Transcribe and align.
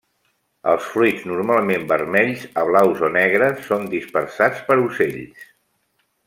Els 0.69 0.85
fruits 0.93 1.27
normalment 1.31 1.85
vermells 1.91 2.47
a 2.63 2.63
blaus 2.71 3.05
o 3.09 3.13
negres 3.19 3.61
són 3.69 3.87
dispersats 3.93 4.65
per 4.71 4.79
ocells. 4.89 5.47